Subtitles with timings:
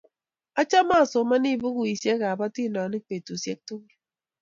[0.61, 3.93] Achame asomani pukuisyek ap atindonik petusyek tukul